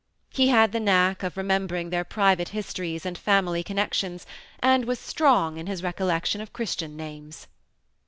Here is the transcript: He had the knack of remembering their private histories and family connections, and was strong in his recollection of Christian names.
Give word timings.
He 0.31 0.47
had 0.47 0.71
the 0.71 0.79
knack 0.79 1.21
of 1.21 1.37
remembering 1.37 1.91
their 1.91 2.03
private 2.03 2.49
histories 2.49 3.05
and 3.05 3.15
family 3.15 3.61
connections, 3.61 4.25
and 4.59 4.85
was 4.85 4.97
strong 4.97 5.57
in 5.57 5.67
his 5.67 5.83
recollection 5.83 6.41
of 6.41 6.53
Christian 6.53 6.97
names. 6.97 7.45